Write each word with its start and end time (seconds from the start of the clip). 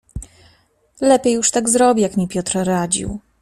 "Lepiej 1.01 1.33
już 1.33 1.51
tak 1.51 1.69
zrobię, 1.69 2.01
jak 2.01 2.17
mi 2.17 2.27
Piotr 2.27 2.57
radził." 2.63 3.19